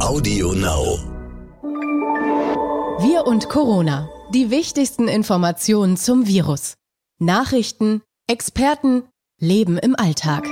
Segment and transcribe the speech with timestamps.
[0.00, 0.98] Audio Now.
[3.00, 4.08] Wir und Corona.
[4.32, 6.74] Die wichtigsten Informationen zum Virus.
[7.18, 9.02] Nachrichten, Experten,
[9.40, 10.46] Leben im Alltag.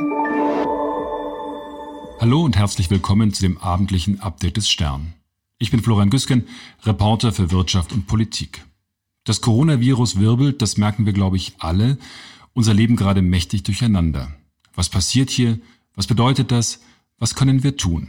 [2.20, 5.14] Hallo und herzlich willkommen zu dem abendlichen Update des Stern.
[5.58, 6.48] Ich bin Florian Güsken,
[6.82, 8.64] Reporter für Wirtschaft und Politik.
[9.22, 11.98] Das Coronavirus wirbelt, das merken wir, glaube ich, alle,
[12.52, 14.34] unser Leben gerade mächtig durcheinander.
[14.74, 15.60] Was passiert hier?
[15.94, 16.80] Was bedeutet das?
[17.18, 18.08] Was können wir tun?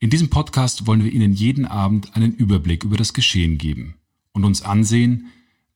[0.00, 3.96] In diesem Podcast wollen wir Ihnen jeden Abend einen Überblick über das Geschehen geben
[4.30, 5.26] und uns ansehen,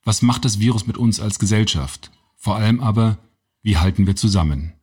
[0.04, 2.12] was macht das Virus mit uns als Gesellschaft?
[2.36, 3.18] Vor allem aber,
[3.62, 4.74] wie halten wir zusammen?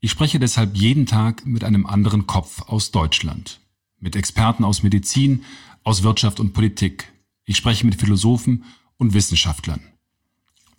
[0.00, 3.60] Ich spreche deshalb jeden Tag mit einem anderen Kopf aus Deutschland,
[4.00, 5.44] mit Experten aus Medizin,
[5.84, 7.12] aus Wirtschaft und Politik.
[7.44, 8.64] Ich spreche mit Philosophen
[8.96, 9.80] und Wissenschaftlern.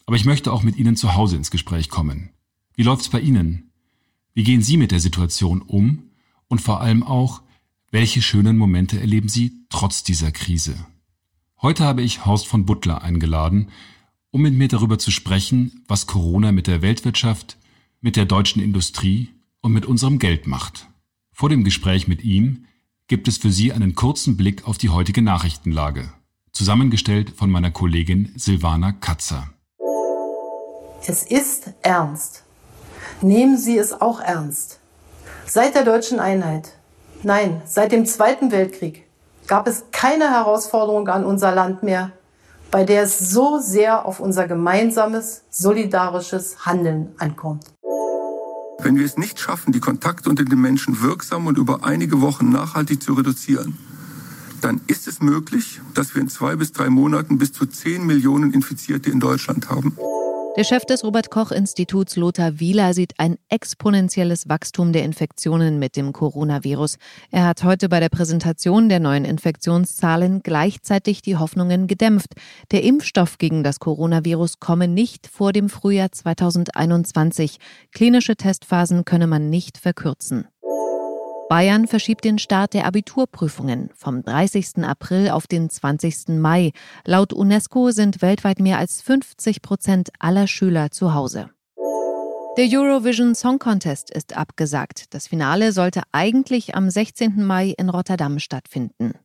[0.05, 2.31] Aber ich möchte auch mit Ihnen zu Hause ins Gespräch kommen.
[2.75, 3.71] Wie läuft's bei Ihnen?
[4.33, 6.09] Wie gehen Sie mit der Situation um?
[6.49, 7.43] Und vor allem auch,
[7.91, 10.75] welche schönen Momente erleben Sie trotz dieser Krise?
[11.61, 13.69] Heute habe ich Horst von Butler eingeladen,
[14.31, 17.57] um mit mir darüber zu sprechen, was Corona mit der Weltwirtschaft,
[17.99, 19.29] mit der deutschen Industrie
[19.59, 20.87] und mit unserem Geld macht.
[21.33, 22.65] Vor dem Gespräch mit ihm
[23.07, 26.13] gibt es für Sie einen kurzen Blick auf die heutige Nachrichtenlage,
[26.53, 29.49] zusammengestellt von meiner Kollegin Silvana Katzer.
[31.05, 32.43] Es ist ernst.
[33.21, 34.79] Nehmen Sie es auch ernst.
[35.45, 36.77] Seit der deutschen Einheit,
[37.23, 39.05] nein, seit dem Zweiten Weltkrieg,
[39.47, 42.11] gab es keine Herausforderung an unser Land mehr,
[42.69, 47.65] bei der es so sehr auf unser gemeinsames, solidarisches Handeln ankommt.
[48.79, 52.49] Wenn wir es nicht schaffen, die Kontakte unter den Menschen wirksam und über einige Wochen
[52.49, 53.77] nachhaltig zu reduzieren,
[54.61, 58.53] dann ist es möglich, dass wir in zwei bis drei Monaten bis zu zehn Millionen
[58.53, 59.97] Infizierte in Deutschland haben.
[60.57, 65.95] Der Chef des Robert Koch Instituts Lothar Wieler sieht ein exponentielles Wachstum der Infektionen mit
[65.95, 66.97] dem Coronavirus.
[67.31, 72.33] Er hat heute bei der Präsentation der neuen Infektionszahlen gleichzeitig die Hoffnungen gedämpft.
[72.71, 77.55] Der Impfstoff gegen das Coronavirus komme nicht vor dem Frühjahr 2021.
[77.93, 80.50] Klinische Testphasen könne man nicht verkürzen.
[81.51, 84.85] Bayern verschiebt den Start der Abiturprüfungen vom 30.
[84.85, 86.29] April auf den 20.
[86.39, 86.71] Mai.
[87.03, 91.49] Laut UNESCO sind weltweit mehr als 50 Prozent aller Schüler zu Hause.
[92.55, 95.13] Der Eurovision Song Contest ist abgesagt.
[95.13, 97.43] Das Finale sollte eigentlich am 16.
[97.43, 99.15] Mai in Rotterdam stattfinden.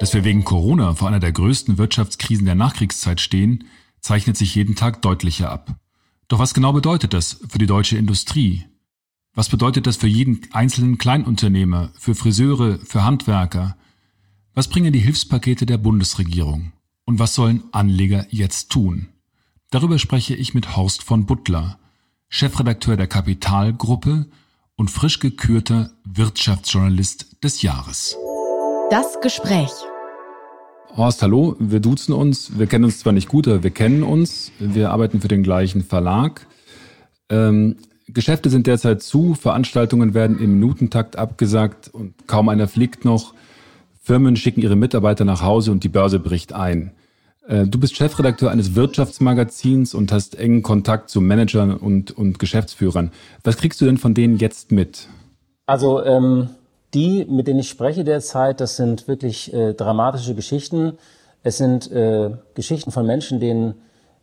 [0.00, 3.62] Dass wir wegen Corona vor einer der größten Wirtschaftskrisen der Nachkriegszeit stehen,
[4.00, 5.76] zeichnet sich jeden Tag deutlicher ab.
[6.26, 8.64] Doch was genau bedeutet das für die deutsche Industrie,
[9.34, 13.76] was bedeutet das für jeden einzelnen Kleinunternehmer, für Friseure, für Handwerker?
[14.54, 16.72] Was bringen die Hilfspakete der Bundesregierung?
[17.04, 19.08] Und was sollen Anleger jetzt tun?
[19.70, 21.78] Darüber spreche ich mit Horst von Butler,
[22.28, 24.26] Chefredakteur der Kapitalgruppe
[24.76, 28.16] und frisch gekürter Wirtschaftsjournalist des Jahres.
[28.90, 29.70] Das Gespräch.
[30.96, 32.58] Horst, hallo, wir duzen uns.
[32.58, 34.50] Wir kennen uns zwar nicht gut, aber wir kennen uns.
[34.58, 36.46] Wir arbeiten für den gleichen Verlag.
[37.28, 37.76] Ähm,
[38.08, 43.34] Geschäfte sind derzeit zu, Veranstaltungen werden im Minutentakt abgesagt und kaum einer fliegt noch.
[44.02, 46.92] Firmen schicken ihre Mitarbeiter nach Hause und die Börse bricht ein.
[47.46, 53.10] Äh, du bist Chefredakteur eines Wirtschaftsmagazins und hast engen Kontakt zu Managern und, und Geschäftsführern.
[53.44, 55.08] Was kriegst du denn von denen jetzt mit?
[55.66, 56.50] Also ähm,
[56.94, 60.94] die, mit denen ich spreche derzeit, das sind wirklich äh, dramatische Geschichten.
[61.42, 63.74] Es sind äh, Geschichten von Menschen, denen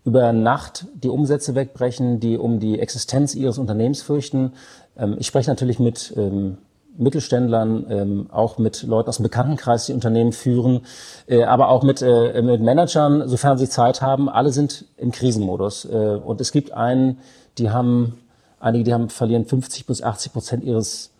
[0.05, 4.53] über Nacht die Umsätze wegbrechen, die um die Existenz ihres Unternehmens fürchten.
[4.95, 6.59] Ähm, ich spreche natürlich mit ähm,
[6.97, 10.81] Mittelständlern, ähm, auch mit Leuten aus dem Bekanntenkreis, die Unternehmen führen,
[11.27, 14.29] äh, aber auch mit, äh, mit Managern, sofern sie Zeit haben.
[14.29, 15.85] Alle sind im Krisenmodus.
[15.85, 17.19] Äh, und es gibt einen,
[17.57, 18.17] die haben,
[18.59, 21.11] einige, die haben, verlieren 50 bis 80 Prozent ihres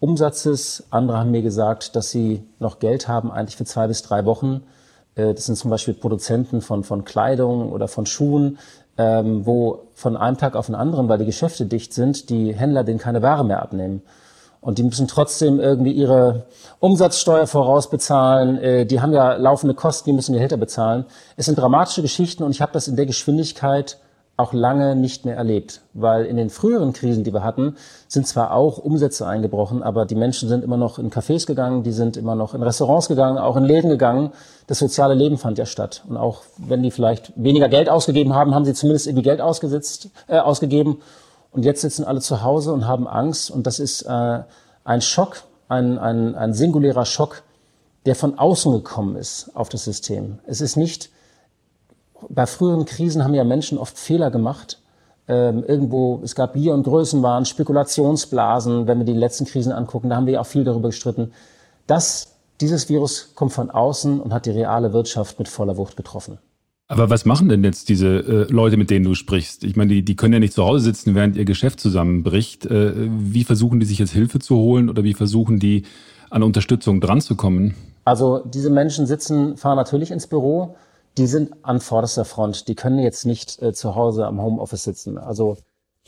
[0.00, 0.84] Umsatzes.
[0.90, 4.62] Andere haben mir gesagt, dass sie noch Geld haben, eigentlich für zwei bis drei Wochen.
[5.18, 8.58] Äh, das sind zum Beispiel Produzenten von, von Kleidung oder von Schuhen,
[8.96, 12.84] ähm, wo von einem Tag auf den anderen, weil die Geschäfte dicht sind, die Händler
[12.84, 14.02] denen keine Ware mehr abnehmen.
[14.60, 16.46] Und die müssen trotzdem irgendwie ihre
[16.80, 18.58] Umsatzsteuer vorausbezahlen.
[18.58, 21.04] Äh, die haben ja laufende Kosten, die müssen Gehälter bezahlen.
[21.36, 23.98] Es sind dramatische Geschichten und ich habe das in der Geschwindigkeit
[24.38, 27.74] auch lange nicht mehr erlebt, weil in den früheren Krisen, die wir hatten,
[28.06, 31.90] sind zwar auch Umsätze eingebrochen, aber die Menschen sind immer noch in Cafés gegangen, die
[31.90, 34.30] sind immer noch in Restaurants gegangen, auch in Läden gegangen.
[34.68, 36.04] Das soziale Leben fand ja statt.
[36.08, 40.10] Und auch wenn die vielleicht weniger Geld ausgegeben haben, haben sie zumindest irgendwie Geld ausgesetzt,
[40.28, 41.02] äh, ausgegeben.
[41.50, 43.50] Und jetzt sitzen alle zu Hause und haben Angst.
[43.50, 44.38] Und das ist äh,
[44.84, 47.42] ein Schock, ein, ein, ein singulärer Schock,
[48.06, 50.38] der von außen gekommen ist auf das System.
[50.46, 51.10] Es ist nicht
[52.28, 54.80] bei früheren Krisen haben ja Menschen oft Fehler gemacht.
[55.28, 60.16] Ähm, irgendwo, es gab Bier- und Größenwahn, Spekulationsblasen, wenn wir die letzten Krisen angucken, da
[60.16, 61.32] haben wir ja auch viel darüber gestritten.
[61.86, 66.38] dass dieses Virus kommt von außen und hat die reale Wirtschaft mit voller Wucht getroffen.
[66.88, 69.62] Aber was machen denn jetzt diese äh, Leute, mit denen du sprichst?
[69.62, 72.64] Ich meine, die, die können ja nicht zu Hause sitzen, während ihr Geschäft zusammenbricht.
[72.66, 75.84] Äh, wie versuchen die sich jetzt Hilfe zu holen oder wie versuchen die
[76.30, 77.74] an Unterstützung dranzukommen?
[78.04, 80.76] Also diese Menschen sitzen, fahren natürlich ins Büro,
[81.18, 82.68] die sind an vorderster Front.
[82.68, 85.18] Die können jetzt nicht äh, zu Hause am Homeoffice sitzen.
[85.18, 85.56] Also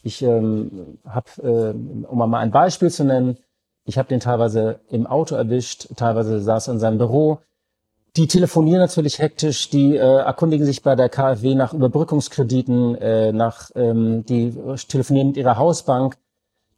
[0.03, 3.37] ich ähm, habe, äh, um mal ein Beispiel zu nennen,
[3.85, 7.41] ich habe den teilweise im Auto erwischt, teilweise saß er in seinem Büro.
[8.17, 13.71] Die telefonieren natürlich hektisch, die äh, erkundigen sich bei der KfW nach Überbrückungskrediten, äh, nach,
[13.75, 14.53] ähm, die
[14.89, 16.17] telefonieren mit ihrer Hausbank,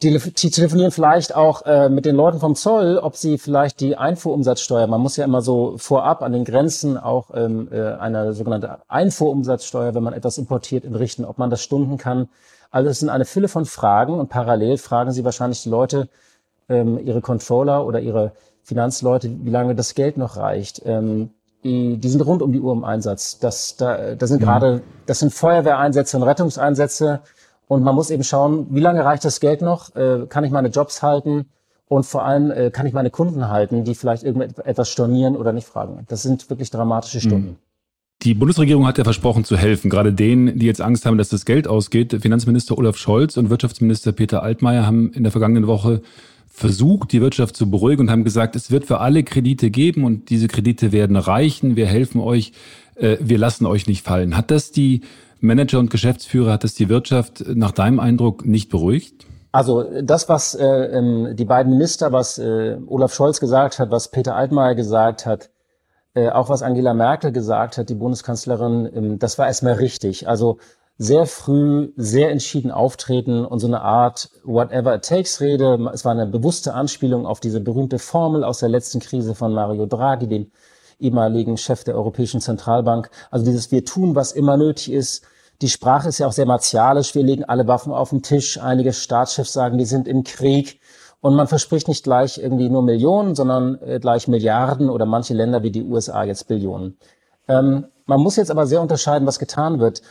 [0.02, 3.96] die, die telefonieren vielleicht auch äh, mit den Leuten vom Zoll, ob sie vielleicht die
[3.96, 8.78] Einfuhrumsatzsteuer, man muss ja immer so vorab an den Grenzen auch ähm, äh, eine sogenannte
[8.88, 12.28] Einfuhrumsatzsteuer, wenn man etwas importiert, entrichten, ob man das stunden kann.
[12.70, 16.08] Also es sind eine Fülle von Fragen und parallel fragen sie wahrscheinlich die Leute,
[16.69, 18.32] ähm, ihre Controller oder ihre
[18.62, 20.82] Finanzleute, wie lange das Geld noch reicht.
[20.84, 21.31] Ähm,
[21.64, 23.38] die, die sind rund um die Uhr im Einsatz.
[23.38, 24.44] Das, da, das sind mhm.
[24.44, 27.20] gerade, das sind Feuerwehreinsätze und Rettungseinsätze.
[27.73, 29.97] Und man muss eben schauen, wie lange reicht das Geld noch?
[29.97, 31.47] Äh, kann ich meine Jobs halten?
[31.89, 35.67] Und vor allem äh, kann ich meine Kunden halten, die vielleicht irgendetwas stornieren oder nicht
[35.67, 36.05] fragen.
[36.09, 37.23] Das sind wirklich dramatische mhm.
[37.23, 37.57] Stunden.
[38.25, 41.47] Die Bundesregierung hat ja versprochen zu helfen, gerade denen, die jetzt Angst haben, dass das
[41.47, 42.15] Geld ausgeht.
[42.21, 46.03] Finanzminister Olaf Scholz und Wirtschaftsminister Peter Altmaier haben in der vergangenen Woche
[46.49, 50.29] versucht, die Wirtschaft zu beruhigen und haben gesagt, es wird für alle Kredite geben und
[50.29, 52.53] diese Kredite werden reichen, wir helfen euch,
[52.97, 54.37] äh, wir lassen euch nicht fallen.
[54.37, 55.01] Hat das die
[55.43, 59.27] Manager und Geschäftsführer, hat das die Wirtschaft nach deinem Eindruck nicht beruhigt?
[59.50, 64.11] Also das, was äh, ähm, die beiden Minister, was äh, Olaf Scholz gesagt hat, was
[64.11, 65.50] Peter Altmaier gesagt hat,
[66.15, 70.27] äh, auch was Angela Merkel gesagt hat, die Bundeskanzlerin, ähm, das war erstmal richtig.
[70.27, 70.59] Also
[70.97, 75.91] sehr früh, sehr entschieden auftreten und so eine Art Whatever it takes Rede.
[75.93, 79.87] Es war eine bewusste Anspielung auf diese berühmte Formel aus der letzten Krise von Mario
[79.87, 80.50] Draghi, dem
[80.99, 83.11] ehemaligen Chef der Europäischen Zentralbank.
[83.31, 85.27] Also dieses Wir tun, was immer nötig ist.
[85.62, 87.14] Die Sprache ist ja auch sehr martialisch.
[87.14, 88.59] Wir legen alle Waffen auf den Tisch.
[88.59, 90.81] Einige Staatschefs sagen, die sind im Krieg.
[91.20, 95.62] Und man verspricht nicht gleich irgendwie nur Millionen, sondern äh, gleich Milliarden oder manche Länder
[95.62, 96.99] wie die USA jetzt Billionen.
[97.47, 100.03] Ähm, man muss jetzt aber sehr unterscheiden, was getan wird.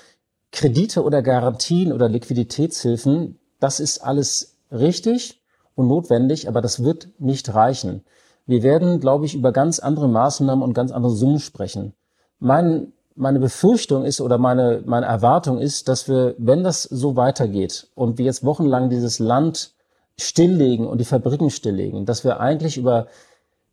[0.53, 5.42] Kredite oder Garantien oder Liquiditätshilfen, das ist alles richtig
[5.75, 8.06] und notwendig, aber das wird nicht reichen.
[8.45, 11.94] Wir werden, glaube ich, über ganz andere Maßnahmen und ganz andere Summen sprechen.
[12.39, 17.88] Mein, meine Befürchtung ist oder meine, meine Erwartung ist, dass wir, wenn das so weitergeht
[17.96, 19.74] und wir jetzt wochenlang dieses Land
[20.18, 23.08] stilllegen und die Fabriken stilllegen, dass wir eigentlich über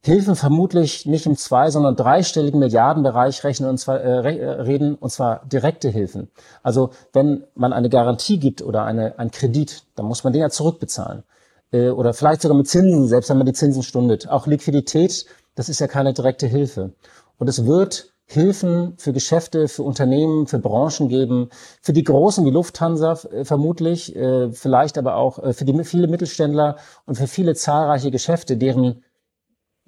[0.00, 5.10] Hilfen vermutlich nicht im zwei, sondern dreistelligen Milliardenbereich rechnen und zwar äh, äh, reden und
[5.10, 6.30] zwar direkte Hilfen.
[6.62, 10.50] Also wenn man eine Garantie gibt oder eine ein Kredit, dann muss man den ja
[10.50, 11.24] zurückbezahlen
[11.72, 14.28] äh, oder vielleicht sogar mit Zinsen, selbst wenn man die Zinsen stundet.
[14.28, 15.26] Auch Liquidität,
[15.56, 16.92] das ist ja keine direkte Hilfe.
[17.38, 21.48] Und es wird Hilfen für Geschäfte, für Unternehmen, für Branchen geben,
[21.80, 26.08] für die Großen wie Lufthansa äh, vermutlich, äh, vielleicht aber auch äh, für die viele
[26.08, 26.76] Mittelständler
[27.06, 29.02] und für viele zahlreiche Geschäfte, deren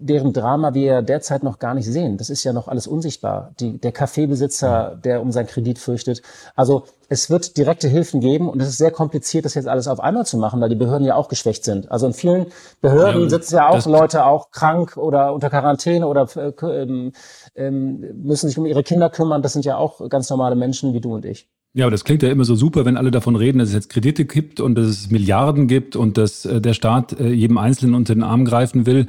[0.00, 2.16] deren Drama wir derzeit noch gar nicht sehen.
[2.16, 3.52] Das ist ja noch alles unsichtbar.
[3.60, 6.22] Die, der Kaffeebesitzer, der um sein Kredit fürchtet.
[6.56, 10.00] Also es wird direkte Hilfen geben und es ist sehr kompliziert, das jetzt alles auf
[10.00, 11.90] einmal zu machen, weil die Behörden ja auch geschwächt sind.
[11.90, 12.46] Also in vielen
[12.80, 17.12] Behörden ja, sitzen ja auch Leute auch krank oder unter Quarantäne oder äh, ähm,
[17.54, 19.42] ähm, müssen sich um ihre Kinder kümmern.
[19.42, 21.48] Das sind ja auch ganz normale Menschen wie du und ich.
[21.72, 23.90] Ja, aber das klingt ja immer so super, wenn alle davon reden, dass es jetzt
[23.90, 27.94] Kredite gibt und dass es Milliarden gibt und dass äh, der Staat äh, jedem Einzelnen
[27.94, 29.06] unter den Arm greifen will.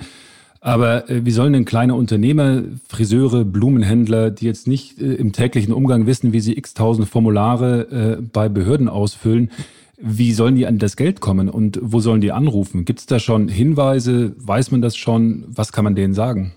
[0.62, 5.74] Aber äh, wie sollen denn kleine Unternehmer, Friseure, Blumenhändler, die jetzt nicht äh, im täglichen
[5.74, 9.50] Umgang wissen, wie sie x tausend Formulare äh, bei Behörden ausfüllen,
[9.98, 12.86] wie sollen die an das Geld kommen und wo sollen die anrufen?
[12.86, 14.34] Gibt es da schon Hinweise?
[14.38, 15.46] Weiß man das schon?
[15.48, 16.54] Was kann man denen sagen?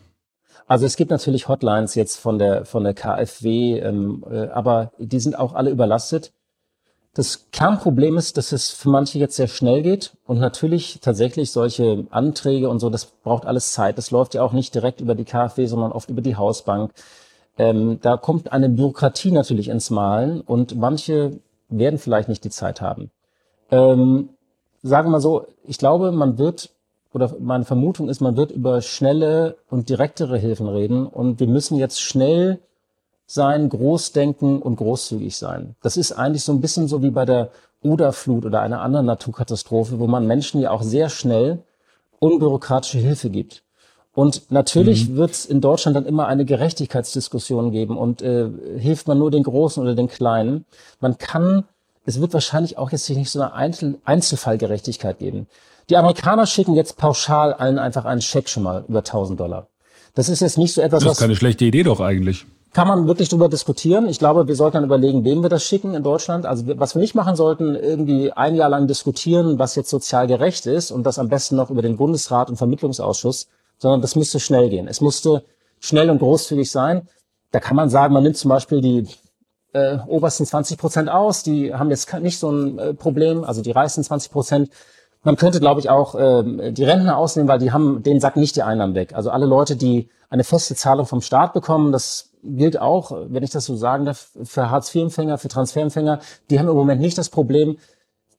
[0.67, 5.21] Also es gibt natürlich Hotlines jetzt von der von der KfW, ähm, äh, aber die
[5.21, 6.33] sind auch alle überlastet.
[7.15, 12.07] Das Kernproblem ist, dass es für manche jetzt sehr schnell geht und natürlich tatsächlich solche
[12.11, 13.99] Anträge und so, das braucht alles Zeit.
[13.99, 16.93] Das läuft ja auch nicht direkt über die KfW, sondern oft über die Hausbank.
[17.57, 22.81] Ähm, da kommt eine Bürokratie natürlich ins Malen und manche werden vielleicht nicht die Zeit
[22.81, 23.13] haben.
[23.71, 24.31] Ähm,
[24.83, 26.71] sagen wir mal so, ich glaube, man wird,
[27.13, 31.79] oder meine Vermutung ist, man wird über schnelle und direktere Hilfen reden und wir müssen
[31.79, 32.59] jetzt schnell
[33.27, 35.77] sein, Großdenken und großzügig sein.
[35.83, 37.51] Das ist eigentlich so ein bisschen so wie bei der
[37.83, 41.63] Oderflut oder einer anderen Naturkatastrophe, wo man Menschen ja auch sehr schnell
[42.19, 43.63] unbürokratische Hilfe gibt.
[44.15, 45.17] Und natürlich mhm.
[45.17, 49.43] wird es in Deutschland dann immer eine Gerechtigkeitsdiskussion geben und äh, hilft man nur den
[49.43, 50.65] Großen oder den Kleinen.
[51.01, 51.65] Man kann
[52.07, 55.47] es wird wahrscheinlich auch jetzt nicht so eine Einzel Einzelfallgerechtigkeit geben.
[55.89, 59.69] Die Amerikaner schicken jetzt pauschal allen einfach einen Scheck schon mal über 1000 Dollar.
[60.15, 61.05] Das ist jetzt nicht so etwas, was...
[61.05, 62.47] Das ist keine schlechte Idee doch eigentlich.
[62.75, 64.09] Kann man wirklich drüber diskutieren.
[64.09, 66.45] Ich glaube, wir sollten dann überlegen, wem wir das schicken in Deutschland.
[66.45, 70.67] Also was wir nicht machen sollten, irgendwie ein Jahr lang diskutieren, was jetzt sozial gerecht
[70.67, 73.47] ist und das am besten noch über den Bundesrat und Vermittlungsausschuss,
[73.79, 74.89] sondern das müsste schnell gehen.
[74.89, 75.45] Es musste
[75.79, 77.09] schnell und großzügig sein.
[77.53, 79.07] Da kann man sagen, man nimmt zum Beispiel die
[79.73, 83.71] äh, obersten 20 Prozent aus, die haben jetzt nicht so ein äh, Problem, also die
[83.71, 84.71] reichsten 20 Prozent.
[85.23, 88.57] Man könnte, glaube ich, auch äh, die Rentner ausnehmen, weil die haben, denen sagt nicht
[88.57, 89.15] die Einnahmen weg.
[89.15, 93.51] Also alle Leute, die eine feste Zahlung vom Staat bekommen, das gilt auch, wenn ich
[93.51, 96.21] das so sagen darf, für Hartz-IV-Empfänger, für Transferempfänger,
[96.51, 97.79] die haben im Moment nicht das Problem,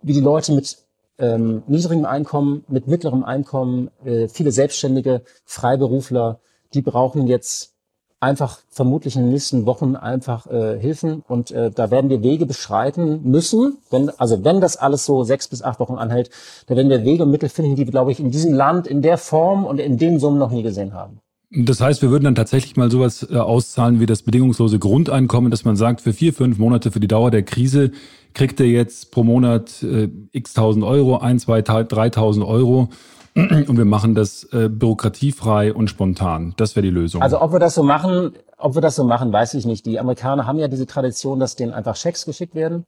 [0.01, 0.77] wie die Leute mit
[1.17, 6.39] ähm, niedrigem Einkommen, mit mittlerem Einkommen, äh, viele Selbstständige, Freiberufler,
[6.73, 7.73] die brauchen jetzt
[8.19, 12.45] einfach vermutlich in den nächsten Wochen einfach äh, Hilfen und äh, da werden wir Wege
[12.45, 16.29] beschreiten müssen, wenn also wenn das alles so sechs bis acht Wochen anhält,
[16.67, 19.01] da werden wir Wege und Mittel finden, die wir glaube ich in diesem Land in
[19.01, 21.19] der Form und in den Summen noch nie gesehen haben.
[21.51, 25.63] Das heißt, wir würden dann tatsächlich mal sowas äh, auszahlen wie das bedingungslose Grundeinkommen, dass
[25.63, 27.91] man sagt, für vier, fünf Monate für die Dauer der Krise
[28.33, 32.89] kriegt er jetzt pro Monat äh, x tausend Euro, ein, zwei, dreitausend Euro
[33.35, 36.53] und wir machen das äh, bürokratiefrei und spontan.
[36.57, 37.21] Das wäre die Lösung.
[37.21, 39.85] Also ob wir das so machen, ob wir das so machen, weiß ich nicht.
[39.85, 42.85] Die Amerikaner haben ja diese Tradition, dass denen einfach Schecks geschickt werden.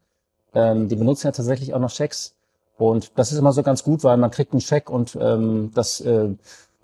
[0.54, 2.34] Ähm, die benutzen ja tatsächlich auch noch Schecks.
[2.78, 6.00] Und das ist immer so ganz gut, weil man kriegt einen Scheck und ähm, das
[6.02, 6.30] äh,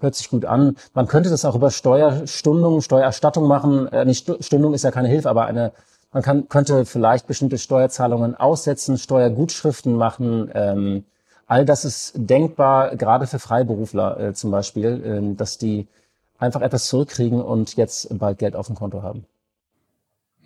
[0.04, 0.78] hört sich gut an.
[0.94, 3.88] Man könnte das auch über Steuerstundung, Steuererstattung machen.
[3.88, 5.72] Äh, nicht Stundung ist ja keine Hilfe, aber eine,
[6.12, 10.52] man kann, könnte vielleicht bestimmte Steuerzahlungen aussetzen, Steuergutschriften machen.
[10.54, 11.06] Ähm,
[11.48, 15.88] all das ist denkbar, gerade für Freiberufler äh, zum Beispiel, äh, dass die
[16.38, 19.26] einfach etwas zurückkriegen und jetzt bald Geld auf dem Konto haben.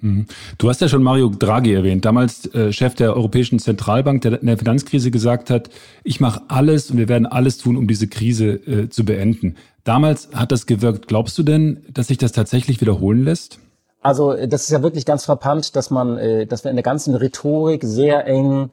[0.01, 0.27] Mhm.
[0.57, 4.47] Du hast ja schon Mario Draghi erwähnt, damals äh, Chef der Europäischen Zentralbank, der in
[4.47, 5.69] der Finanzkrise gesagt hat,
[6.03, 9.55] ich mache alles und wir werden alles tun, um diese Krise äh, zu beenden.
[9.83, 11.07] Damals hat das gewirkt.
[11.07, 13.59] Glaubst du denn, dass sich das tatsächlich wiederholen lässt?
[14.01, 17.15] Also das ist ja wirklich ganz verpannt, dass man, äh, dass wir in der ganzen
[17.15, 18.69] Rhetorik sehr eng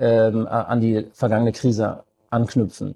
[0.00, 2.94] ähm, an die vergangene Krise anknüpfen.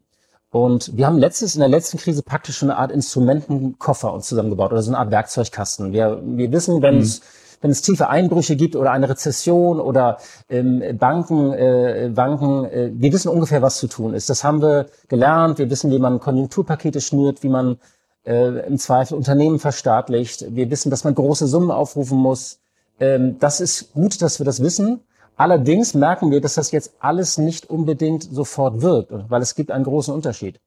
[0.50, 4.72] Und wir haben letztes, in der letzten Krise praktisch schon eine Art Instrumentenkoffer uns zusammengebaut
[4.72, 5.92] oder so eine Art Werkzeugkasten.
[5.92, 7.24] Wir, wir wissen, wenn es mhm
[7.60, 13.12] wenn es tiefe Einbrüche gibt oder eine Rezession oder ähm, Banken, äh, Banken, äh, wir
[13.12, 14.30] wissen ungefähr, was zu tun ist.
[14.30, 15.58] Das haben wir gelernt.
[15.58, 17.78] Wir wissen, wie man Konjunkturpakete schnürt, wie man
[18.24, 20.54] äh, im Zweifel Unternehmen verstaatlicht.
[20.54, 22.58] Wir wissen, dass man große Summen aufrufen muss.
[23.00, 25.00] Ähm, das ist gut, dass wir das wissen.
[25.36, 29.84] Allerdings merken wir, dass das jetzt alles nicht unbedingt sofort wirkt, weil es gibt einen
[29.84, 30.60] großen Unterschied.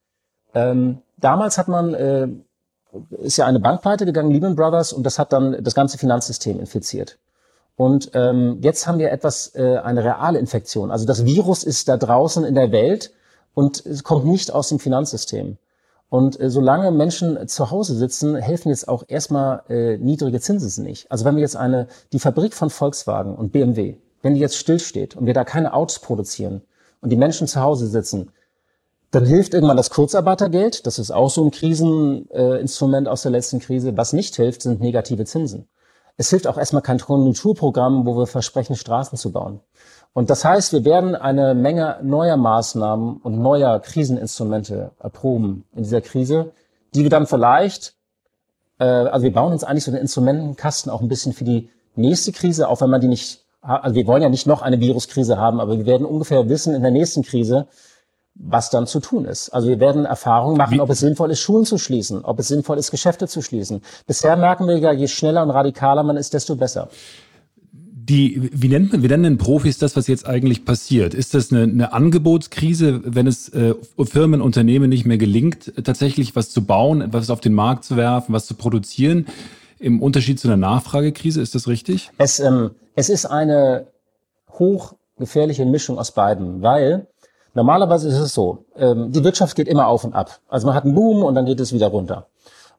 [0.53, 2.27] Ähm, damals hat man äh,
[3.21, 6.59] ist ja eine Bank pleite gegangen, Lehman Brothers, und das hat dann das ganze Finanzsystem
[6.59, 7.17] infiziert.
[7.75, 10.91] Und ähm, jetzt haben wir etwas, äh, eine reale Infektion.
[10.91, 13.13] Also das Virus ist da draußen in der Welt
[13.53, 15.57] und es kommt nicht aus dem Finanzsystem.
[16.09, 21.09] Und äh, solange Menschen zu Hause sitzen, helfen jetzt auch erstmal äh, niedrige Zinsen nicht.
[21.11, 25.15] Also wenn wir jetzt eine, die Fabrik von Volkswagen und BMW, wenn die jetzt stillsteht
[25.15, 26.61] und wir da keine Autos produzieren
[27.01, 28.31] und die Menschen zu Hause sitzen,
[29.11, 30.85] dann hilft irgendwann das Kurzarbeitergeld.
[30.85, 33.97] Das ist auch so ein Kriseninstrument aus der letzten Krise.
[33.97, 35.67] Was nicht hilft, sind negative Zinsen.
[36.17, 39.61] Es hilft auch erstmal kein Konjunkturprogramm, wo wir versprechen, Straßen zu bauen.
[40.13, 46.01] Und das heißt, wir werden eine Menge neuer Maßnahmen und neuer Kriseninstrumente erproben in dieser
[46.01, 46.51] Krise,
[46.93, 47.93] die wir dann vielleicht,
[48.79, 52.31] äh, also wir bauen uns eigentlich so einen Instrumentenkasten auch ein bisschen für die nächste
[52.31, 55.59] Krise, auch wenn man die nicht, also wir wollen ja nicht noch eine Viruskrise haben,
[55.59, 57.67] aber wir werden ungefähr wissen in der nächsten Krise,
[58.39, 59.49] was dann zu tun ist.
[59.49, 60.79] Also wir werden Erfahrungen machen, Wie?
[60.79, 63.81] ob es sinnvoll ist, Schulen zu schließen, ob es sinnvoll ist, Geschäfte zu schließen.
[64.07, 66.89] Bisher merken wir ja, je schneller und radikaler man ist, desto besser.
[67.71, 71.13] Die, wie nennt man, wie nennen denn Profis das, was jetzt eigentlich passiert?
[71.13, 76.49] Ist das eine, eine Angebotskrise, wenn es äh, Firmen, Unternehmen nicht mehr gelingt, tatsächlich was
[76.49, 79.27] zu bauen, was auf den Markt zu werfen, was zu produzieren?
[79.79, 82.09] Im Unterschied zu einer Nachfragekrise, ist das richtig?
[82.17, 83.87] Es, ähm, es ist eine
[84.49, 87.07] hochgefährliche Mischung aus beiden, weil
[87.59, 90.39] Normalerweise ist es so, ähm, die Wirtschaft geht immer auf und ab.
[90.47, 92.27] Also man hat einen Boom und dann geht es wieder runter.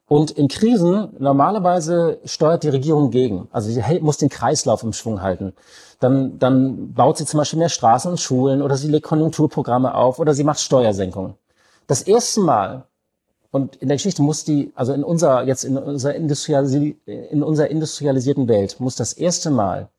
[0.07, 3.47] Und in Krisen, normalerweise steuert die Regierung gegen.
[3.51, 5.53] Also sie muss den Kreislauf im Schwung halten.
[5.99, 10.17] Dann, dann baut sie zum Beispiel mehr Straßen und Schulen oder sie legt Konjunkturprogramme auf
[10.17, 11.35] oder sie macht Steuersenkungen.
[11.85, 12.85] Das erste Mal,
[13.51, 17.67] und in der Geschichte muss die, also in unserer, jetzt in unserer, Industrialisi in unserer
[17.67, 19.89] industrialisierten Welt, muss das erste Mal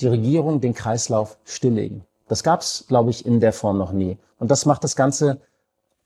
[0.00, 2.06] die Regierung den Kreislauf stilllegen.
[2.32, 4.16] Das gab es, glaube ich, in der Form noch nie.
[4.38, 5.42] Und das macht das Ganze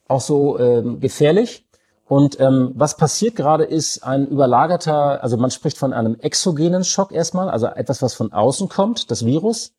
[0.08, 1.68] auch so ähm, gefährlich.
[2.08, 7.12] Und ähm, was passiert gerade ist ein überlagerter, also man spricht von einem exogenen Schock
[7.12, 9.74] erstmal, also etwas, was von außen kommt, das Virus.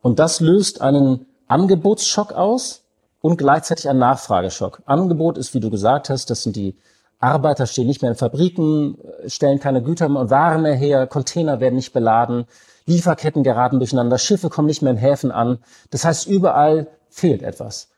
[0.00, 2.84] Und das löst einen Angebotsschock aus
[3.20, 4.80] und gleichzeitig einen Nachfrageschock.
[4.86, 6.78] Angebot ist, wie du gesagt hast, das sind die
[7.20, 8.96] Arbeiter stehen nicht mehr in Fabriken,
[9.26, 12.46] stellen keine Güter und Waren mehr her, Container werden nicht beladen,
[12.86, 15.58] Lieferketten geraten durcheinander, Schiffe kommen nicht mehr in Häfen an.
[15.90, 17.88] Das heißt, überall fehlt etwas.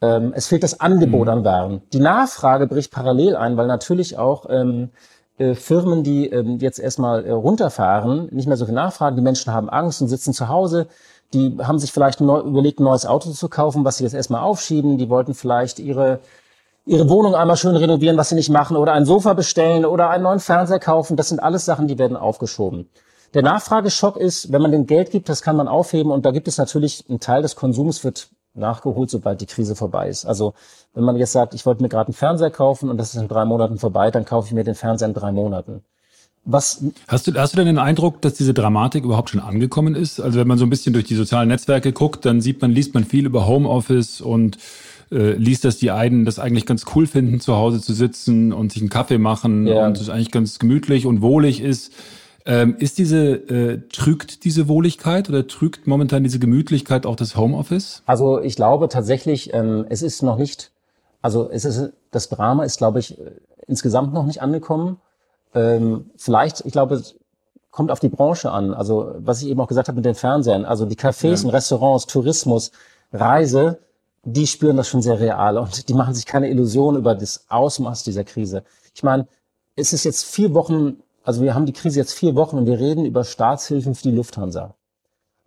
[0.00, 1.32] Ähm, es fehlt das Angebot mhm.
[1.32, 1.82] an Waren.
[1.92, 4.90] Die Nachfrage bricht parallel ein, weil natürlich auch ähm,
[5.38, 9.16] äh, Firmen, die ähm, jetzt erstmal äh, runterfahren, nicht mehr so viel nachfragen.
[9.16, 10.86] Die Menschen haben Angst und sitzen zu Hause.
[11.32, 14.42] Die haben sich vielleicht neu, überlegt, ein neues Auto zu kaufen, was sie jetzt erstmal
[14.42, 14.98] aufschieben.
[14.98, 16.20] Die wollten vielleicht ihre
[16.86, 20.24] ihre Wohnung einmal schön renovieren, was sie nicht machen, oder ein Sofa bestellen oder einen
[20.24, 21.16] neuen Fernseher kaufen.
[21.16, 22.88] Das sind alles Sachen, die werden aufgeschoben.
[23.34, 26.48] Der Nachfrageschock ist, wenn man dem Geld gibt, das kann man aufheben und da gibt
[26.48, 30.24] es natürlich einen Teil des Konsums wird nachgeholt, sobald die Krise vorbei ist.
[30.24, 30.54] Also
[30.94, 33.26] wenn man jetzt sagt, ich wollte mir gerade einen Fernseher kaufen und das ist in
[33.26, 35.82] drei Monaten vorbei, dann kaufe ich mir den Fernseher in drei Monaten.
[36.44, 40.20] Was hast du, hast du denn den Eindruck, dass diese Dramatik überhaupt schon angekommen ist?
[40.20, 42.94] Also wenn man so ein bisschen durch die sozialen Netzwerke guckt, dann sieht man, liest
[42.94, 44.58] man viel über Homeoffice und
[45.10, 48.72] äh, liest, dass die einen das eigentlich ganz cool finden, zu Hause zu sitzen und
[48.72, 49.86] sich einen Kaffee machen ja.
[49.86, 51.92] und es eigentlich ganz gemütlich und wohlig ist.
[52.46, 58.02] Ähm, ist diese, äh, trügt diese Wohligkeit oder trügt momentan diese Gemütlichkeit auch das Homeoffice?
[58.04, 60.70] Also ich glaube tatsächlich, ähm, es ist noch nicht,
[61.22, 63.16] also es ist, das Drama ist, glaube ich,
[63.66, 64.98] insgesamt noch nicht angekommen.
[65.54, 67.16] Ähm, vielleicht, ich glaube, es
[67.70, 68.74] kommt auf die Branche an.
[68.74, 71.44] Also was ich eben auch gesagt habe mit den Fernsehern, also die Cafés ja.
[71.44, 72.72] und Restaurants, Tourismus,
[73.12, 73.78] Reise,
[74.22, 78.04] die spüren das schon sehr real und die machen sich keine Illusion über das Ausmaß
[78.04, 78.64] dieser Krise.
[78.94, 79.26] Ich meine,
[79.76, 82.78] es ist jetzt vier Wochen, also wir haben die Krise jetzt vier Wochen und wir
[82.78, 84.74] reden über Staatshilfen für die Lufthansa.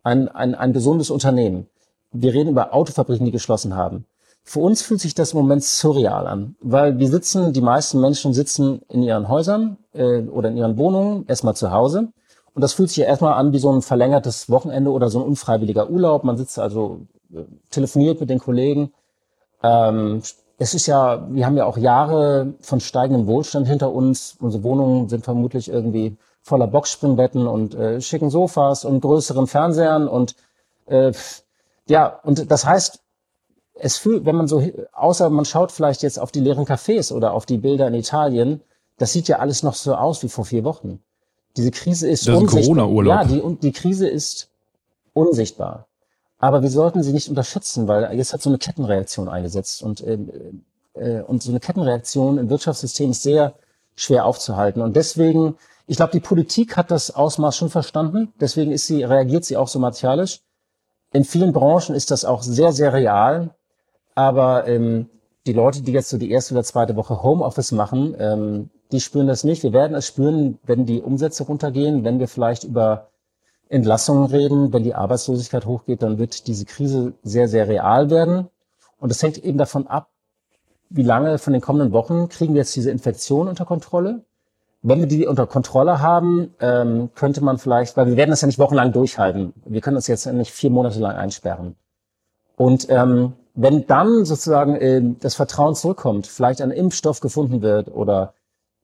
[0.04, 1.68] Ein, ein, ein gesundes Unternehmen.
[2.12, 4.06] Wir reden über Autofabriken, die geschlossen haben.
[4.44, 8.34] Für uns fühlt sich das im Moment surreal an, weil wir sitzen, die meisten Menschen
[8.34, 12.08] sitzen in ihren Häusern äh, oder in ihren Wohnungen, erstmal zu Hause.
[12.54, 15.26] Und das fühlt sich ja erstmal an wie so ein verlängertes Wochenende oder so ein
[15.26, 16.24] unfreiwilliger Urlaub.
[16.24, 17.02] Man sitzt also
[17.70, 18.94] telefoniert mit den Kollegen.
[19.62, 20.22] Ähm,
[20.58, 24.38] es ist ja, wir haben ja auch Jahre von steigendem Wohlstand hinter uns.
[24.40, 30.36] Unsere Wohnungen sind vermutlich irgendwie voller Boxspringbetten und äh, schicken Sofas und größeren Fernsehern und
[30.88, 31.12] äh,
[31.90, 33.02] ja, und das heißt,
[33.76, 37.34] es fühlt, wenn man so, außer man schaut vielleicht jetzt auf die leeren Cafés oder
[37.34, 38.62] auf die Bilder in Italien,
[38.98, 41.00] das sieht ja alles noch so aus wie vor vier Wochen.
[41.56, 42.76] Diese Krise ist, das ist unsichtbar.
[42.76, 43.14] Corona-Urlaub.
[43.14, 44.50] Ja, die, und die Krise ist
[45.14, 45.88] unsichtbar.
[46.40, 50.18] Aber wir sollten sie nicht unterschätzen, weil jetzt hat so eine Kettenreaktion eingesetzt und, äh,
[50.94, 53.56] äh, und so eine Kettenreaktion im Wirtschaftssystem ist sehr
[53.96, 54.82] schwer aufzuhalten.
[54.82, 55.56] Und deswegen,
[55.88, 58.34] ich glaube, die Politik hat das Ausmaß schon verstanden.
[58.40, 60.42] Deswegen ist sie, reagiert sie auch so martialisch.
[61.12, 63.50] In vielen Branchen ist das auch sehr, sehr real.
[64.14, 65.10] Aber ähm,
[65.48, 69.28] die Leute, die jetzt so die erste oder zweite Woche Homeoffice machen, ähm, die spüren
[69.28, 69.64] das nicht.
[69.64, 73.08] Wir werden es spüren, wenn die Umsätze runtergehen, wenn wir vielleicht über
[73.70, 78.48] Entlassungen reden, wenn die Arbeitslosigkeit hochgeht, dann wird diese Krise sehr, sehr real werden.
[79.00, 80.10] Und es hängt eben davon ab,
[80.90, 84.24] wie lange von den kommenden Wochen kriegen wir jetzt diese Infektion unter Kontrolle.
[84.82, 88.48] Wenn wir die unter Kontrolle haben, ähm, könnte man vielleicht, weil wir werden das ja
[88.48, 89.54] nicht wochenlang durchhalten.
[89.66, 91.76] Wir können uns jetzt nicht vier Monate lang einsperren.
[92.56, 98.34] Und ähm, wenn dann sozusagen äh, das Vertrauen zurückkommt, vielleicht ein Impfstoff gefunden wird oder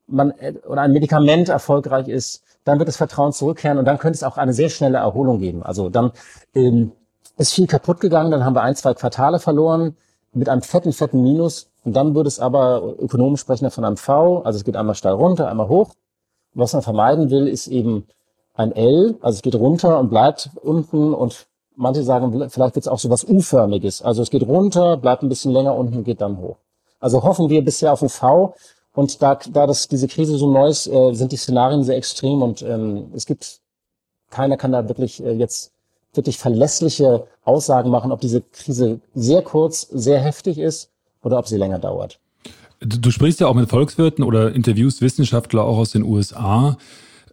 [0.07, 4.15] man äh, oder ein Medikament erfolgreich ist, dann wird das Vertrauen zurückkehren und dann könnte
[4.15, 5.63] es auch eine sehr schnelle Erholung geben.
[5.63, 6.11] Also dann
[6.53, 6.91] ähm,
[7.37, 9.95] ist viel kaputt gegangen, dann haben wir ein, zwei Quartale verloren
[10.33, 14.41] mit einem fetten, fetten Minus und dann würde es aber, ökonomisch sprechen von einem V,
[14.43, 15.91] also es geht einmal steil runter, einmal hoch.
[16.53, 18.05] Was man vermeiden will, ist eben
[18.53, 22.87] ein L, also es geht runter und bleibt unten und manche sagen, vielleicht wird es
[22.87, 24.01] auch so was U-förmiges.
[24.01, 26.57] Also es geht runter, bleibt ein bisschen länger unten, geht dann hoch.
[26.99, 28.53] Also hoffen wir bisher auf ein V
[28.93, 32.41] und da, da das, diese Krise so neu ist, äh, sind die Szenarien sehr extrem
[32.41, 33.59] und ähm, es gibt,
[34.29, 35.71] keiner kann da wirklich äh, jetzt
[36.13, 40.89] wirklich verlässliche Aussagen machen, ob diese Krise sehr kurz, sehr heftig ist
[41.23, 42.19] oder ob sie länger dauert.
[42.79, 46.77] Du, sprichst ja auch mit Volkswirten oder interviewst Wissenschaftler auch aus den USA.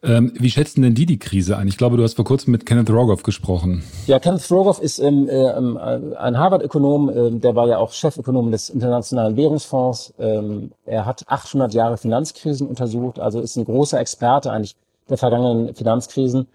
[0.02, 1.68] Ähm, wie schätzen denn die die Krise ein?
[1.68, 3.82] Ich glaube, du hast vor kurzem mit Kenneth Rogoff gesprochen.
[4.06, 5.52] Ja, Kenneth Rogoff ist ähm, äh,
[6.16, 10.14] ein Harvard-Ökonom, äh, der war ja auch Chefökonom des Internationalen Währungsfonds.
[10.18, 14.74] Ähm, er hat 800 Jahre Finanzkrisen untersucht, also ist ein großer Experte eigentlich
[15.10, 16.46] der vergangenen Finanzkrisen.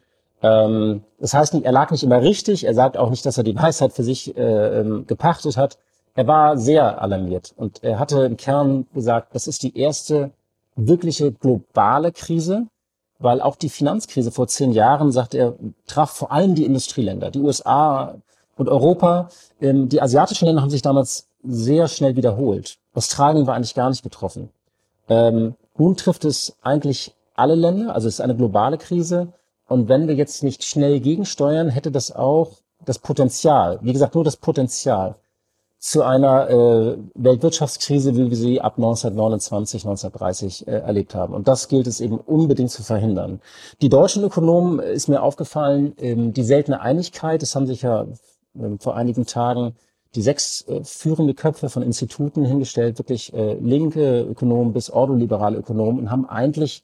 [0.41, 3.55] Ähm, das heißt, er lag nicht immer richtig, er sagt auch nicht, dass er die
[3.55, 5.77] Weisheit für sich äh, ähm, gepachtet hat.
[6.15, 10.31] Er war sehr alarmiert und er hatte im Kern gesagt, das ist die erste
[10.75, 12.67] wirkliche globale Krise
[13.19, 15.55] weil auch die Finanzkrise vor zehn Jahren, sagt er,
[15.87, 18.15] traf vor allem die Industrieländer, die USA
[18.57, 19.29] und Europa.
[19.61, 22.77] Ähm, die asiatischen Länder haben sich damals sehr schnell wiederholt.
[22.93, 24.49] Australien war eigentlich gar nicht betroffen.
[25.09, 29.33] Ähm, nun trifft es eigentlich alle Länder, also es ist eine globale Krise.
[29.67, 32.51] Und wenn wir jetzt nicht schnell gegensteuern, hätte das auch
[32.85, 35.15] das Potenzial, wie gesagt, nur das Potenzial
[35.85, 41.35] zu einer äh, Weltwirtschaftskrise, wie wir sie ab 1929, 1930 äh, erlebt haben.
[41.35, 43.39] Und das gilt es eben unbedingt zu verhindern.
[43.83, 48.07] Die deutschen Ökonomen äh, ist mir aufgefallen, ähm, die seltene Einigkeit, es haben sich ja
[48.59, 49.75] ähm, vor einigen Tagen
[50.15, 55.99] die sechs äh, führende Köpfe von Instituten hingestellt, wirklich äh, linke Ökonomen bis ordoliberale Ökonomen
[55.99, 56.81] und haben eigentlich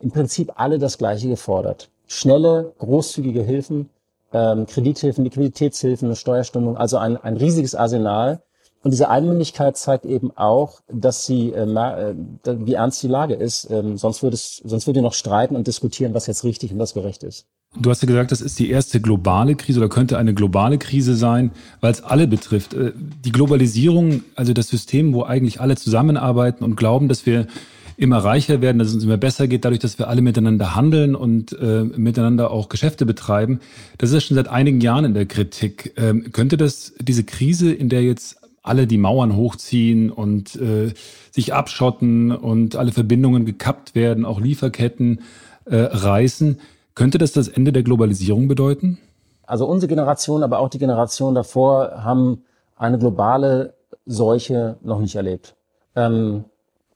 [0.00, 1.90] im Prinzip alle das Gleiche gefordert.
[2.08, 3.88] Schnelle, großzügige Hilfen,
[4.32, 8.42] ähm, Kredithilfen, Liquiditätshilfen, Steuerstundung, also ein, ein riesiges Arsenal.
[8.84, 12.14] Und diese Einmündigkeit zeigt eben auch, dass sie, äh, äh,
[12.44, 13.70] wie ernst die Lage ist.
[13.70, 16.94] Ähm, sonst würde es, sonst würde noch streiten und diskutieren, was jetzt richtig und was
[16.94, 17.46] gerecht ist.
[17.78, 21.14] Du hast ja gesagt, das ist die erste globale Krise oder könnte eine globale Krise
[21.14, 22.74] sein, weil es alle betrifft.
[22.74, 27.46] Äh, die Globalisierung, also das System, wo eigentlich alle zusammenarbeiten und glauben, dass wir
[27.96, 31.14] immer reicher werden, dass es uns immer besser geht, dadurch, dass wir alle miteinander handeln
[31.14, 33.60] und äh, miteinander auch Geschäfte betreiben.
[33.98, 35.94] Das ist schon seit einigen Jahren in der Kritik.
[35.96, 40.92] Ähm, könnte das diese Krise, in der jetzt alle die Mauern hochziehen und äh,
[41.30, 45.20] sich abschotten und alle Verbindungen gekappt werden, auch Lieferketten
[45.64, 46.58] äh, reißen,
[46.94, 48.98] könnte das das Ende der Globalisierung bedeuten?
[49.46, 52.44] Also unsere Generation, aber auch die Generation davor haben
[52.76, 53.74] eine globale
[54.06, 55.54] Seuche noch nicht erlebt.
[55.94, 56.44] Ähm,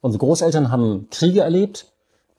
[0.07, 1.87] Unsere Großeltern haben Kriege erlebt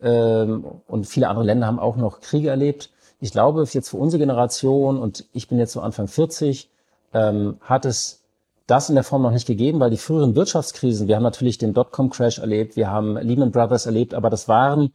[0.02, 2.92] ähm, und viele andere Länder haben auch noch Kriege erlebt.
[3.20, 6.70] Ich glaube, jetzt für unsere Generation, und ich bin jetzt so Anfang 40,
[7.14, 8.24] ähm, hat es
[8.68, 11.74] das in der Form noch nicht gegeben, weil die früheren Wirtschaftskrisen, wir haben natürlich den
[11.74, 14.94] Dotcom-Crash erlebt, wir haben Lehman Brothers erlebt, aber das waren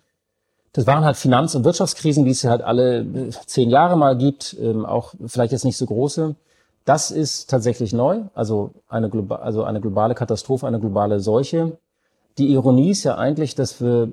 [0.73, 4.57] das waren halt Finanz- und Wirtschaftskrisen, wie es halt alle äh, zehn Jahre mal gibt,
[4.59, 6.35] ähm, auch vielleicht jetzt nicht so große.
[6.87, 11.77] Das ist tatsächlich neu, also eine, also eine globale Katastrophe, eine globale Seuche
[12.39, 14.13] die Ironie ist ja eigentlich, dass wir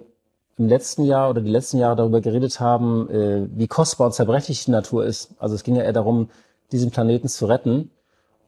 [0.57, 4.65] im letzten Jahr oder die letzten Jahre darüber geredet haben, äh, wie kostbar und zerbrechlich
[4.65, 5.31] die Natur ist.
[5.39, 6.29] Also es ging ja eher darum,
[6.71, 7.91] diesen Planeten zu retten.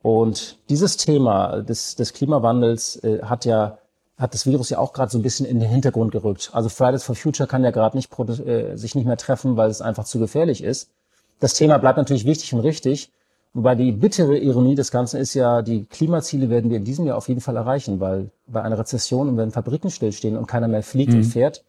[0.02, 3.78] Und dieses Thema des, des Klimawandels äh, hat ja
[4.22, 6.52] hat das Virus ja auch gerade so ein bisschen in den Hintergrund gerückt.
[6.54, 9.82] Also Fridays for Future kann ja gerade nicht äh, sich nicht mehr treffen, weil es
[9.82, 10.92] einfach zu gefährlich ist.
[11.40, 13.12] Das Thema bleibt natürlich wichtig und richtig,
[13.54, 17.18] Wobei die bittere Ironie des Ganzen ist ja, die Klimaziele werden wir in diesem Jahr
[17.18, 20.84] auf jeden Fall erreichen, weil bei einer Rezession und wenn Fabriken stillstehen und keiner mehr
[20.84, 21.18] fliegt mhm.
[21.18, 21.64] und fährt,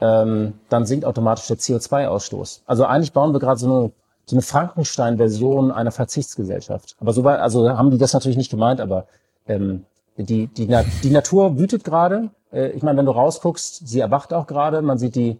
[0.00, 2.62] ähm, dann sinkt automatisch der CO2-Ausstoß.
[2.66, 3.92] Also eigentlich bauen wir gerade so eine,
[4.26, 6.96] so eine Frankenstein-Version einer Verzichtsgesellschaft.
[6.98, 9.06] Aber so weit, also haben die das natürlich nicht gemeint, aber
[9.46, 9.84] ähm,
[10.16, 10.68] die, die,
[11.04, 12.30] die Natur wütet gerade.
[12.52, 14.82] Äh, ich meine, wenn du rausguckst, sie erwacht auch gerade.
[14.82, 15.38] Man sieht die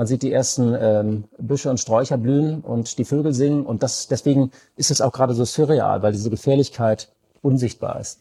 [0.00, 3.66] man sieht die ersten ähm, Büsche und Sträucher blühen und die Vögel singen.
[3.66, 8.20] Und das, deswegen ist es auch gerade so surreal, weil diese Gefährlichkeit unsichtbar ist.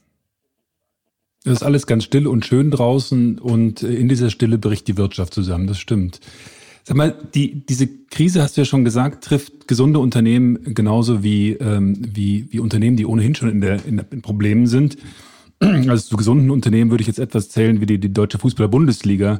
[1.45, 4.97] Es ist alles ganz still und schön draußen und äh, in dieser Stille bricht die
[4.97, 5.67] Wirtschaft zusammen.
[5.67, 6.19] Das stimmt.
[6.83, 11.53] Sag mal, die, diese Krise, hast du ja schon gesagt, trifft gesunde Unternehmen genauso wie,
[11.53, 14.97] ähm, wie, wie Unternehmen, die ohnehin schon in, der, in, in Problemen sind.
[15.61, 19.39] Also zu gesunden Unternehmen würde ich jetzt etwas zählen wie die, die Deutsche Fußballer-Bundesliga,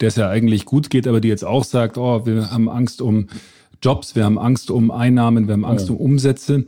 [0.00, 3.02] der es ja eigentlich gut geht, aber die jetzt auch sagt, oh, wir haben Angst
[3.02, 3.28] um
[3.82, 5.94] Jobs, wir haben Angst um Einnahmen, wir haben Angst ja.
[5.94, 6.64] um Umsätze.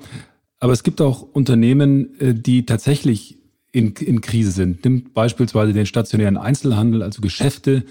[0.58, 3.38] Aber es gibt auch Unternehmen, äh, die tatsächlich
[3.72, 4.84] in, in Krise sind.
[4.84, 7.84] Nimmt beispielsweise den stationären Einzelhandel, also Geschäfte,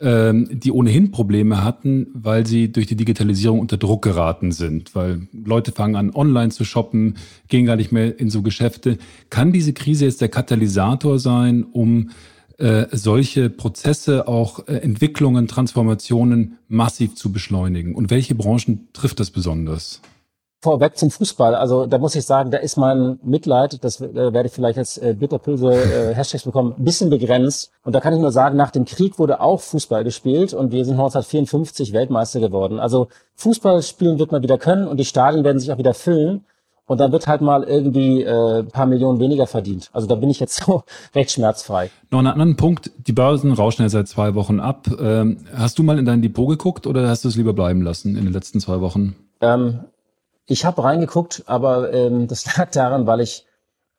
[0.00, 5.26] ähm, die ohnehin Probleme hatten, weil sie durch die Digitalisierung unter Druck geraten sind, weil
[5.32, 7.16] Leute fangen an, online zu shoppen,
[7.48, 8.98] gehen gar nicht mehr in so Geschäfte.
[9.30, 12.10] Kann diese Krise jetzt der Katalysator sein, um
[12.58, 17.94] äh, solche Prozesse, auch äh, Entwicklungen, Transformationen massiv zu beschleunigen?
[17.94, 20.00] Und welche Branchen trifft das besonders?
[20.62, 21.54] Vorweg zum Fußball.
[21.54, 24.98] Also da muss ich sagen, da ist mein Mitleid, das äh, werde ich vielleicht als
[24.98, 27.70] äh, bitterböse äh, Hashtags bekommen, ein bisschen begrenzt.
[27.84, 30.84] Und da kann ich nur sagen, nach dem Krieg wurde auch Fußball gespielt und wir
[30.84, 32.80] sind 1954 Weltmeister geworden.
[32.80, 36.44] Also Fußball spielen wird man wieder können und die Stadien werden sich auch wieder füllen
[36.86, 39.90] und dann wird halt mal irgendwie äh, ein paar Millionen weniger verdient.
[39.92, 41.90] Also da bin ich jetzt so recht schmerzfrei.
[42.10, 44.86] Noch einen anderen Punkt, die Börsen rauschen ja seit zwei Wochen ab.
[44.98, 48.16] Ähm, hast du mal in dein Depot geguckt oder hast du es lieber bleiben lassen
[48.16, 49.16] in den letzten zwei Wochen?
[49.40, 49.80] Ähm,
[50.46, 53.46] ich habe reingeguckt, aber ähm, das lag daran, weil ich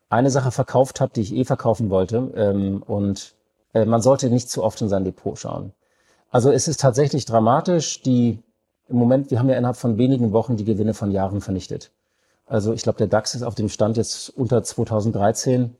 [0.08, 2.32] eine Sache verkauft habe, die ich eh verkaufen wollte.
[2.34, 3.34] Ähm, und
[3.74, 5.72] äh, man sollte nicht zu oft in sein Depot schauen.
[6.30, 8.02] Also es ist tatsächlich dramatisch.
[8.02, 8.38] Die
[8.88, 11.90] im Moment, wir haben ja innerhalb von wenigen Wochen die Gewinne von Jahren vernichtet.
[12.48, 15.76] Also ich glaube, der DAX ist auf dem Stand jetzt unter 2013.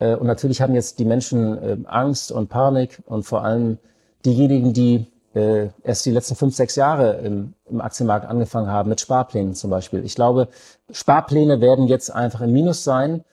[0.00, 3.78] Äh, und natürlich haben jetzt die Menschen äh, Angst und Panik und vor allem
[4.24, 9.54] diejenigen, die äh, erst die letzten fünf, sechs Jahre im, Aktienmarkt angefangen haben, mit Sparplänen
[9.54, 10.04] zum Beispiel.
[10.04, 10.48] Ich glaube,
[10.90, 13.24] Sparpläne werden jetzt einfach im Minus sein.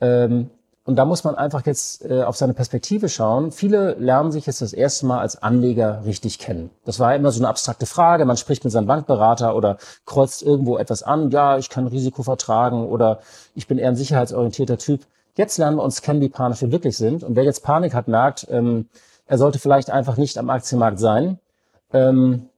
[0.00, 0.50] Ähm,
[0.86, 3.52] und da muss man einfach jetzt äh, auf seine Perspektive schauen.
[3.52, 6.70] Viele lernen sich jetzt das erste Mal als Anleger richtig kennen.
[6.84, 8.26] Das war immer so eine abstrakte Frage.
[8.26, 11.30] Man spricht mit seinem Bankberater oder kreuzt irgendwo etwas an.
[11.30, 13.20] Ja, ich kann Risiko vertragen oder
[13.54, 15.00] ich bin eher ein sicherheitsorientierter Typ.
[15.36, 17.24] Jetzt lernen wir uns kennen, wie panisch wir wirklich sind.
[17.24, 18.88] Und wer jetzt Panik hat, merkt, ähm,
[19.26, 21.38] er sollte vielleicht einfach nicht am Aktienmarkt sein.
[21.94, 22.50] Ähm,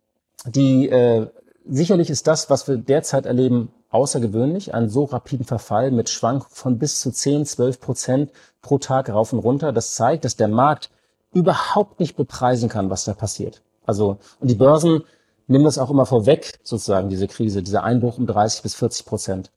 [0.47, 1.29] die äh,
[1.65, 6.79] sicherlich ist das, was wir derzeit erleben, außergewöhnlich, einen so rapiden Verfall mit Schwankungen von
[6.79, 8.31] bis zu 10, 12 Prozent
[8.61, 9.73] pro Tag rauf und runter.
[9.73, 10.91] Das zeigt, dass der Markt
[11.33, 13.63] überhaupt nicht bepreisen kann, was da passiert.
[13.87, 15.03] Also, und die Börsen
[15.47, 19.51] nehmen das auch immer vorweg, sozusagen, diese Krise, dieser Einbruch um 30 bis 40 Prozent.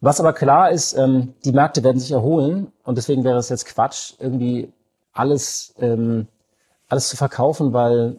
[0.00, 3.66] Was aber klar ist, ähm, die Märkte werden sich erholen und deswegen wäre es jetzt
[3.66, 4.72] Quatsch, irgendwie
[5.12, 6.26] alles, ähm,
[6.88, 8.16] alles zu verkaufen, weil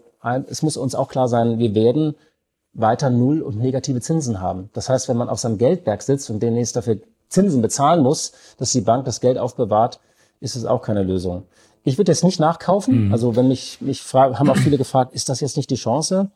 [0.47, 2.15] es muss uns auch klar sein, wir werden
[2.73, 4.69] weiter Null und negative Zinsen haben.
[4.73, 6.97] Das heißt, wenn man auf seinem Geldberg sitzt und demnächst dafür
[7.29, 9.99] Zinsen bezahlen muss, dass die Bank das Geld aufbewahrt,
[10.39, 11.43] ist es auch keine Lösung.
[11.83, 13.07] Ich würde jetzt nicht nachkaufen.
[13.07, 13.11] Mhm.
[13.11, 16.29] Also wenn mich, mich fragen, haben auch viele gefragt, ist das jetzt nicht die Chance?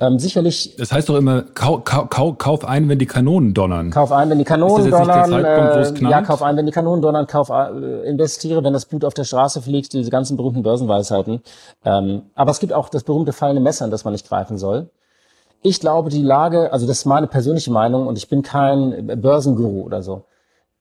[0.00, 0.74] Ähm, sicherlich.
[0.76, 3.90] Das heißt doch immer, kau, kau, kau, kauf ein, wenn die Kanonen donnern.
[3.90, 5.32] Kauf ein, wenn die Kanonen donnern.
[5.32, 7.26] Äh, ja, kauf ein, wenn die Kanonen donnern.
[7.26, 9.92] Kauf, äh, investiere, wenn das Blut auf der Straße fliegt.
[9.92, 11.42] Diese ganzen berühmten Börsenweisheiten.
[11.84, 14.90] Ähm, aber es gibt auch das berühmte fallende Messer, das man nicht greifen soll.
[15.66, 19.80] Ich glaube, die Lage, also das ist meine persönliche Meinung und ich bin kein Börsenguru
[19.80, 20.24] oder so.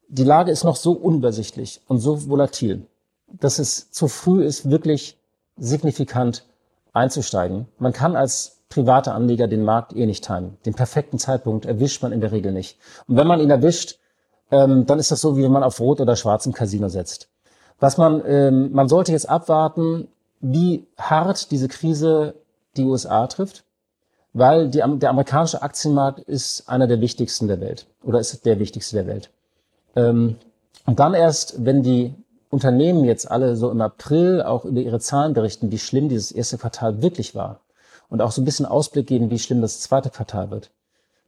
[0.09, 2.85] Die Lage ist noch so unübersichtlich und so volatil,
[3.27, 5.17] dass es zu früh ist, wirklich
[5.55, 6.43] signifikant
[6.91, 7.69] einzusteigen.
[7.79, 10.57] Man kann als privater Anleger den Markt eh nicht timen.
[10.65, 12.77] Den perfekten Zeitpunkt erwischt man in der Regel nicht.
[13.07, 13.99] Und wenn man ihn erwischt,
[14.51, 17.29] ähm, dann ist das so, wie wenn man auf Rot oder Schwarz im Casino setzt.
[17.79, 20.09] Was man, ähm, man sollte jetzt abwarten,
[20.41, 22.33] wie hart diese Krise
[22.75, 23.63] die USA trifft
[24.33, 28.95] weil die, der amerikanische Aktienmarkt ist einer der wichtigsten der Welt oder ist der wichtigste
[28.95, 29.29] der Welt.
[29.95, 30.37] Ähm,
[30.85, 32.13] und dann erst, wenn die
[32.49, 36.57] Unternehmen jetzt alle so im April auch über ihre Zahlen berichten, wie schlimm dieses erste
[36.57, 37.61] Quartal wirklich war
[38.09, 40.71] und auch so ein bisschen Ausblick geben, wie schlimm das zweite Quartal wird,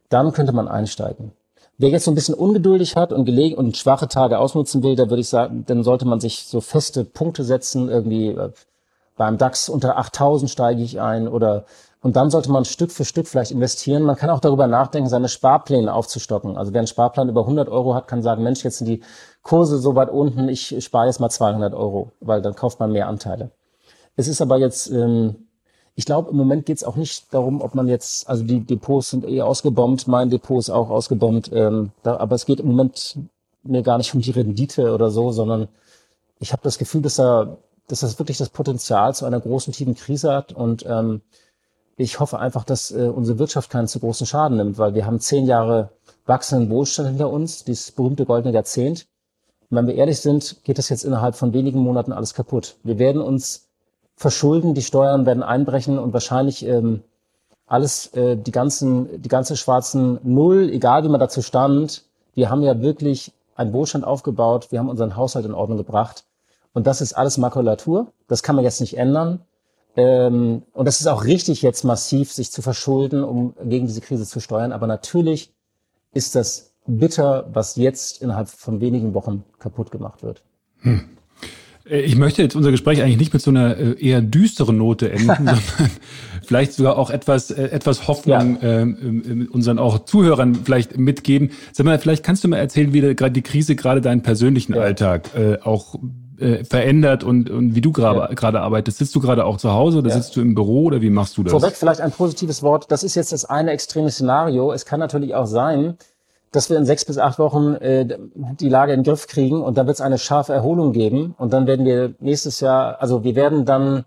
[0.09, 1.31] dann könnte man einsteigen.
[1.77, 5.09] Wer jetzt so ein bisschen ungeduldig hat und gelegen und schwache Tage ausnutzen will, da
[5.09, 8.51] würde ich sagen, dann sollte man sich so feste Punkte setzen, irgendwie äh,
[9.17, 11.65] beim DAX unter 8000 steige ich ein oder
[12.05, 14.03] und dann sollte man Stück für Stück vielleicht investieren.
[14.03, 16.55] Man kann auch darüber nachdenken, seine Sparpläne aufzustocken.
[16.55, 19.01] Also wer einen Sparplan über 100 Euro hat, kann sagen, Mensch, jetzt sind die
[19.41, 23.07] Kurse so weit unten, ich spare jetzt mal 200 Euro, weil dann kauft man mehr
[23.07, 23.49] Anteile.
[24.15, 25.47] Es ist aber jetzt, ähm,
[25.95, 29.09] ich glaube, im Moment geht es auch nicht darum, ob man jetzt, also die Depots
[29.09, 33.17] sind eh ausgebombt, mein Depot ist auch ausgebombt, ähm, da, aber es geht im Moment
[33.63, 35.69] mir gar nicht um die Rendite oder so, sondern
[36.37, 39.95] ich habe das Gefühl, dass da, dass das wirklich das Potenzial zu einer großen, tiefen
[39.95, 41.21] Krise hat und ähm,
[41.97, 45.19] ich hoffe einfach, dass äh, unsere Wirtschaft keinen zu großen Schaden nimmt, weil wir haben
[45.19, 45.89] zehn Jahre
[46.25, 49.07] wachsenden Wohlstand hinter uns, dieses berühmte goldene Jahrzehnt.
[49.69, 52.75] Und wenn wir ehrlich sind, geht das jetzt innerhalb von wenigen Monaten alles kaputt.
[52.83, 53.67] Wir werden uns
[54.15, 57.01] verschulden, die Steuern werden einbrechen und wahrscheinlich ähm,
[57.67, 62.03] alles, äh, die ganzen, die ganze schwarzen Null, egal wie man dazu stand,
[62.33, 66.25] wir haben ja wirklich einen Wohlstand aufgebaut, wir haben unseren Haushalt in Ordnung gebracht.
[66.73, 68.07] Und das ist alles Makulatur.
[68.27, 69.39] Das kann man jetzt nicht ändern.
[69.95, 74.25] Ähm, und das ist auch richtig, jetzt massiv sich zu verschulden, um gegen diese Krise
[74.25, 74.71] zu steuern.
[74.71, 75.53] Aber natürlich
[76.13, 80.43] ist das bitter, was jetzt innerhalb von wenigen Wochen kaputt gemacht wird.
[80.79, 81.05] Hm.
[81.89, 85.11] Äh, ich möchte jetzt unser Gespräch eigentlich nicht mit so einer äh, eher düsteren Note
[85.11, 85.59] enden, sondern
[86.43, 88.79] vielleicht sogar auch etwas, äh, etwas Hoffnung ja.
[88.81, 91.51] ähm, unseren auch Zuhörern vielleicht mitgeben.
[91.71, 94.81] Sag mal, vielleicht kannst du mal erzählen, wie gerade die Krise gerade deinen persönlichen ja.
[94.81, 95.95] Alltag äh, auch
[96.39, 98.61] äh, verändert und, und wie du gerade ja.
[98.61, 98.97] arbeitest.
[98.97, 100.15] Sitzt du gerade auch zu Hause oder ja.
[100.15, 101.51] sitzt du im Büro oder wie machst du das?
[101.51, 102.91] Vorweg vielleicht ein positives Wort.
[102.91, 104.71] Das ist jetzt das eine extreme Szenario.
[104.71, 105.97] Es kann natürlich auch sein,
[106.51, 109.77] dass wir in sechs bis acht Wochen äh, die Lage in den Griff kriegen und
[109.77, 113.35] dann wird es eine scharfe Erholung geben und dann werden wir nächstes Jahr, also wir
[113.35, 114.05] werden dann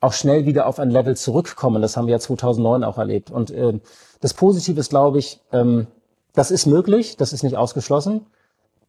[0.00, 1.82] auch schnell wieder auf ein Level zurückkommen.
[1.82, 3.30] Das haben wir ja 2009 auch erlebt.
[3.30, 3.78] Und äh,
[4.20, 5.86] das Positive ist, glaube ich, ähm,
[6.34, 8.26] das ist möglich, das ist nicht ausgeschlossen.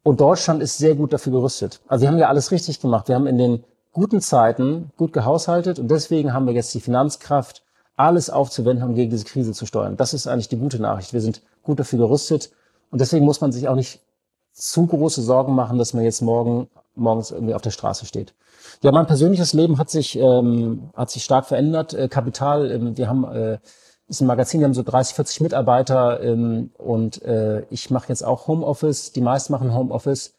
[0.02, 1.80] Und Deutschland ist sehr gut dafür gerüstet.
[1.88, 3.08] Also wir haben ja alles richtig gemacht.
[3.08, 7.62] Wir haben in den guten Zeiten gut gehaushaltet und deswegen haben wir jetzt die Finanzkraft,
[7.96, 9.96] alles aufzuwenden, um gegen diese Krise zu steuern.
[9.96, 11.12] Das ist eigentlich die gute Nachricht.
[11.12, 12.50] Wir sind gut dafür gerüstet
[12.90, 14.00] und deswegen muss man sich auch nicht
[14.52, 18.34] zu große Sorgen machen, dass man jetzt morgen morgens irgendwie auf der Straße steht.
[18.82, 21.92] Ja, mein persönliches Leben hat sich ähm, hat sich stark verändert.
[21.94, 23.58] Äh, Kapital, äh, wir haben äh,
[24.10, 28.24] ist ein Magazin, wir haben so 30, 40 Mitarbeiter ähm, und äh, ich mache jetzt
[28.24, 30.34] auch Homeoffice, die meisten machen Homeoffice.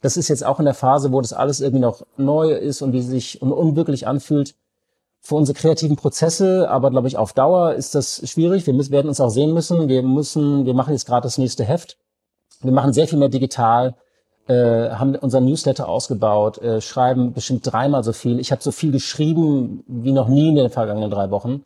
[0.00, 2.92] Das ist jetzt auch in der Phase, wo das alles irgendwie noch neu ist und
[2.92, 4.54] wie sich und unwirklich anfühlt.
[5.20, 8.66] Für unsere kreativen Prozesse, aber glaube ich auf Dauer ist das schwierig.
[8.68, 9.88] Wir müssen, werden uns auch sehen müssen.
[9.88, 11.98] Wir müssen, wir machen jetzt gerade das nächste Heft.
[12.62, 13.96] Wir machen sehr viel mehr digital.
[14.46, 18.38] äh, haben unseren Newsletter ausgebaut, äh, schreiben bestimmt dreimal so viel.
[18.40, 21.64] Ich habe so viel geschrieben wie noch nie in den vergangenen drei Wochen.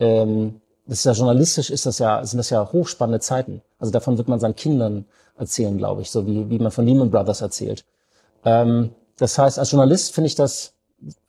[0.00, 3.62] Ähm, das ist ja journalistisch, ist das ja, sind das ja hochspannende Zeiten.
[3.78, 5.04] Also davon wird man seinen Kindern
[5.36, 7.84] erzählen, glaube ich, so wie, wie man von Lehman Brothers erzählt.
[8.44, 10.74] Ähm, das heißt, als Journalist finde ich das,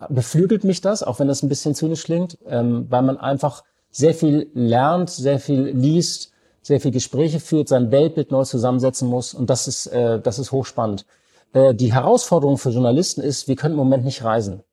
[0.09, 4.13] beflügelt mich das, auch wenn das ein bisschen zynisch klingt, ähm, weil man einfach sehr
[4.13, 9.49] viel lernt, sehr viel liest, sehr viel Gespräche führt, sein Weltbild neu zusammensetzen muss und
[9.49, 11.05] das ist, äh, das ist hochspannend.
[11.53, 14.63] Äh, die Herausforderung für Journalisten ist, wir können im Moment nicht reisen.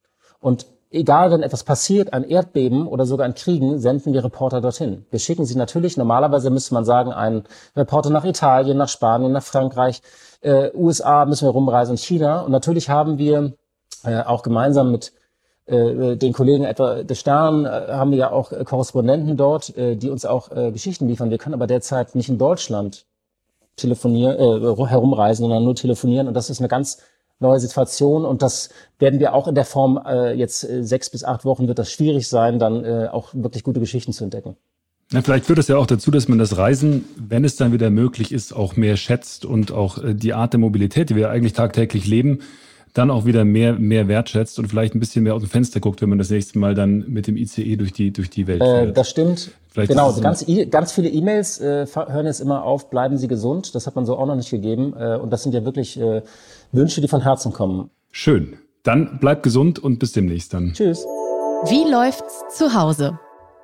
[0.40, 5.04] Und egal, wenn etwas passiert, ein Erdbeben oder sogar ein Kriegen, senden wir Reporter dorthin.
[5.11, 7.44] Wir schicken sie natürlich, normalerweise müsste man sagen, einen
[7.76, 10.00] Reporter nach Italien, nach Spanien, nach Frankreich,
[10.40, 12.40] äh, USA müssen wir rumreisen, China.
[12.40, 13.54] Und natürlich haben wir
[14.04, 15.12] äh, auch gemeinsam mit
[15.66, 19.96] äh, den Kollegen etwa des Stern äh, haben wir ja auch äh, Korrespondenten dort, äh,
[19.96, 21.30] die uns auch äh, Geschichten liefern.
[21.30, 23.07] Wir können aber derzeit nicht in Deutschland
[23.76, 26.28] telefonieren, äh, herumreisen, sondern nur telefonieren.
[26.28, 26.98] Und das ist eine ganz
[27.44, 31.24] neue Situation und das werden wir auch in der Form äh, jetzt äh, sechs bis
[31.24, 34.57] acht Wochen wird das schwierig sein, dann äh, auch wirklich gute Geschichten zu entdecken.
[35.12, 37.90] Na, vielleicht führt es ja auch dazu, dass man das Reisen, wenn es dann wieder
[37.90, 41.52] möglich ist, auch mehr schätzt und auch äh, die Art der Mobilität, die wir eigentlich
[41.52, 42.40] tagtäglich leben,
[42.94, 46.00] dann auch wieder mehr, mehr wertschätzt und vielleicht ein bisschen mehr aus dem Fenster guckt,
[46.00, 48.64] wenn man das nächste Mal dann mit dem ICE durch die, durch die Welt äh,
[48.64, 48.88] fährt.
[48.88, 49.50] Äh, das stimmt.
[49.68, 53.74] Vielleicht genau, ganz, ganz viele E-Mails äh, hören jetzt immer auf, bleiben Sie gesund.
[53.74, 54.94] Das hat man so auch noch nicht gegeben.
[54.96, 56.22] Äh, und das sind ja wirklich äh,
[56.70, 57.90] Wünsche, die von Herzen kommen.
[58.12, 58.57] Schön.
[58.85, 60.72] Dann bleibt gesund und bis demnächst dann.
[60.74, 61.04] Tschüss.
[61.66, 63.18] Wie läuft's zu Hause?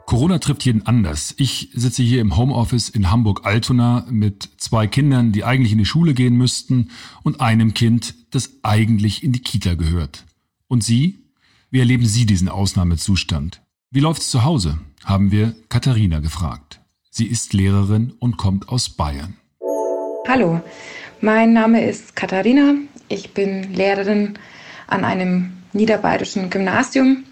[0.07, 1.35] Corona trifft jeden anders.
[1.39, 6.15] Ich sitze hier im Homeoffice in Hamburg-Altona mit zwei Kindern, die eigentlich in die Schule
[6.15, 6.91] gehen müssten
[7.23, 10.25] und einem Kind, das eigentlich in die Kita gehört.
[10.67, 11.21] Und Sie?
[11.71, 13.63] Wie erleben Sie diesen Ausnahmezustand?
[13.91, 14.79] Wie läuft's zu Hause?
[15.05, 16.81] haben wir Katharina gefragt.
[17.11, 19.37] Sie ist Lehrerin und kommt aus Bayern.
[20.29, 20.61] Hallo,
[21.21, 22.75] mein Name ist Katharina.
[23.09, 24.39] Ich bin Lehrerin
[24.87, 27.25] an einem niederbayerischen Gymnasium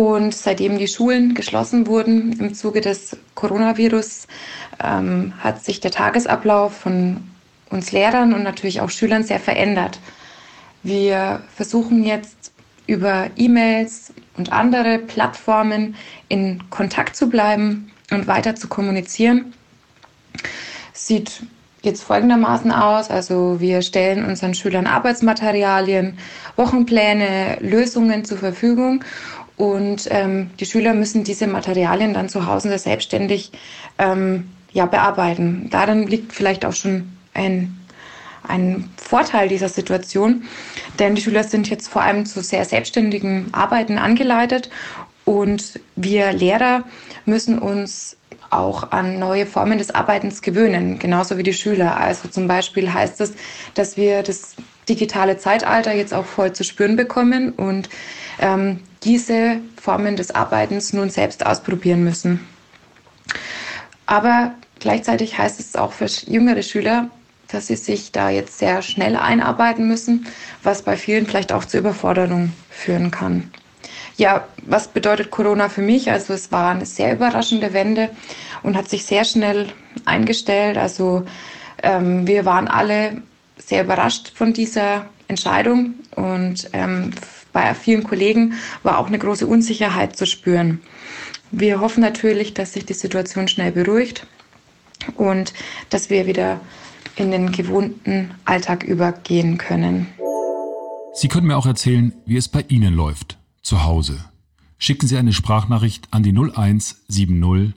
[0.00, 4.28] und seitdem die Schulen geschlossen wurden im Zuge des Coronavirus,
[4.82, 7.18] ähm, hat sich der Tagesablauf von
[7.68, 10.00] uns Lehrern und natürlich auch Schülern sehr verändert.
[10.82, 12.50] Wir versuchen jetzt
[12.86, 15.96] über E-Mails und andere Plattformen
[16.30, 19.52] in Kontakt zu bleiben und weiter zu kommunizieren.
[20.94, 21.42] Sieht
[21.82, 23.10] jetzt folgendermaßen aus.
[23.10, 26.16] Also wir stellen unseren Schülern Arbeitsmaterialien,
[26.56, 29.04] Wochenpläne, Lösungen zur Verfügung
[29.60, 33.52] und ähm, die Schüler müssen diese Materialien dann zu Hause selbstständig
[33.98, 35.68] ähm, ja, bearbeiten.
[35.70, 37.76] Darin liegt vielleicht auch schon ein,
[38.42, 40.44] ein Vorteil dieser Situation,
[40.98, 44.70] denn die Schüler sind jetzt vor allem zu sehr selbstständigen Arbeiten angeleitet
[45.26, 46.84] und wir Lehrer
[47.26, 48.16] müssen uns
[48.48, 51.98] auch an neue Formen des Arbeitens gewöhnen, genauso wie die Schüler.
[51.98, 53.34] Also zum Beispiel heißt es,
[53.74, 54.56] dass wir das
[54.88, 57.90] digitale Zeitalter jetzt auch voll zu spüren bekommen und
[58.40, 62.46] ähm, diese Formen des Arbeitens nun selbst ausprobieren müssen.
[64.06, 67.08] Aber gleichzeitig heißt es auch für jüngere Schüler,
[67.48, 70.26] dass sie sich da jetzt sehr schnell einarbeiten müssen,
[70.62, 73.50] was bei vielen vielleicht auch zur Überforderung führen kann.
[74.16, 76.10] Ja, was bedeutet Corona für mich?
[76.10, 78.10] Also es war eine sehr überraschende Wende
[78.62, 79.72] und hat sich sehr schnell
[80.04, 80.76] eingestellt.
[80.76, 81.24] Also
[81.82, 83.22] ähm, wir waren alle
[83.56, 87.12] sehr überrascht von dieser Entscheidung und ähm,
[87.52, 90.80] bei vielen Kollegen war auch eine große Unsicherheit zu spüren.
[91.50, 94.26] Wir hoffen natürlich, dass sich die Situation schnell beruhigt
[95.16, 95.52] und
[95.88, 96.60] dass wir wieder
[97.16, 100.06] in den gewohnten Alltag übergehen können.
[101.14, 104.24] Sie können mir auch erzählen, wie es bei Ihnen läuft, zu Hause.
[104.78, 107.74] Schicken Sie eine Sprachnachricht an die 0170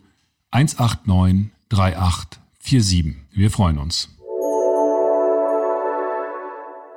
[0.52, 3.16] 189 3847.
[3.32, 4.13] Wir freuen uns.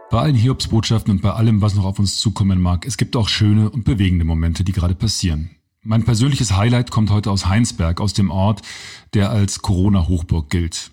[0.09, 3.29] Bei allen Hiobsbotschaften und bei allem, was noch auf uns zukommen mag, es gibt auch
[3.29, 5.51] schöne und bewegende Momente, die gerade passieren.
[5.83, 8.62] Mein persönliches Highlight kommt heute aus Heinsberg, aus dem Ort,
[9.14, 10.92] der als Corona-Hochburg gilt.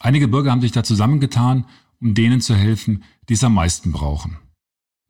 [0.00, 1.66] Einige Bürger haben sich da zusammengetan,
[2.00, 4.38] um denen zu helfen, die es am meisten brauchen.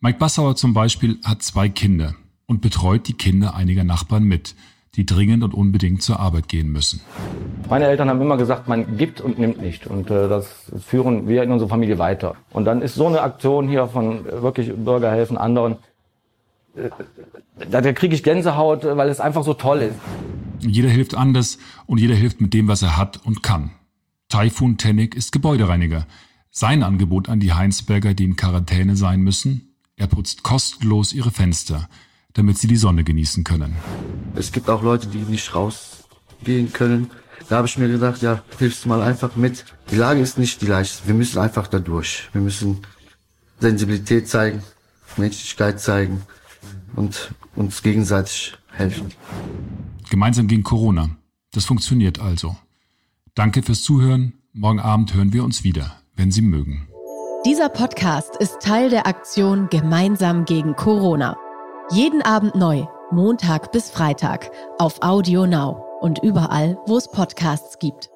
[0.00, 2.14] Mike Bassauer zum Beispiel hat zwei Kinder
[2.44, 4.54] und betreut die Kinder einiger Nachbarn mit–
[4.96, 7.00] die dringend und unbedingt zur Arbeit gehen müssen.
[7.68, 9.86] Meine Eltern haben immer gesagt, man gibt und nimmt nicht.
[9.86, 12.36] Und äh, das führen wir in unserer Familie weiter.
[12.50, 15.76] Und dann ist so eine Aktion hier von wirklich Bürger helfen anderen,
[16.76, 16.90] äh,
[17.70, 19.96] da, da kriege ich Gänsehaut, weil es einfach so toll ist.
[20.60, 23.70] Jeder hilft anders und jeder hilft mit dem, was er hat und kann.
[24.28, 26.06] Taifun Tennik ist Gebäudereiniger.
[26.50, 31.88] Sein Angebot an die Heinsberger, die in Quarantäne sein müssen, er putzt kostenlos ihre Fenster
[32.34, 33.76] damit sie die Sonne genießen können.
[34.34, 37.10] Es gibt auch Leute, die nicht rausgehen können.
[37.48, 39.64] Da habe ich mir gedacht, ja, hilfst du mal einfach mit.
[39.90, 41.06] Die Lage ist nicht die leichteste.
[41.06, 42.28] Wir müssen einfach da durch.
[42.32, 42.78] Wir müssen
[43.60, 44.62] Sensibilität zeigen,
[45.16, 46.22] Menschlichkeit zeigen
[46.96, 49.12] und uns gegenseitig helfen.
[50.10, 51.10] Gemeinsam gegen Corona.
[51.52, 52.56] Das funktioniert also.
[53.34, 54.34] Danke fürs Zuhören.
[54.52, 56.88] Morgen Abend hören wir uns wieder, wenn Sie mögen.
[57.46, 61.36] Dieser Podcast ist Teil der Aktion Gemeinsam gegen Corona.
[61.92, 68.08] Jeden Abend neu, Montag bis Freitag, auf Audio Now und überall, wo es Podcasts gibt.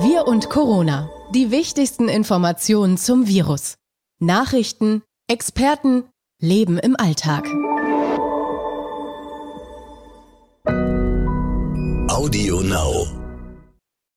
[0.00, 1.08] Wir und Corona.
[1.34, 3.76] Die wichtigsten Informationen zum Virus.
[4.20, 6.04] Nachrichten, Experten,
[6.42, 7.46] Leben im Alltag.
[12.10, 13.23] Audio Now.